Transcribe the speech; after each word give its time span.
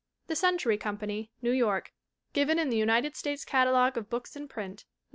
The 0.25 0.35
Century 0.35 0.77
Company, 0.79 1.29
New 1.43 1.51
York. 1.51 1.93
Given 2.33 2.57
in 2.57 2.71
the 2.71 2.75
United 2.75 3.15
States 3.15 3.45
Catalogue 3.45 3.97
of 3.97 4.09
Books 4.09 4.35
in 4.35 4.47
Print 4.47 4.85
(1912). 4.87 4.89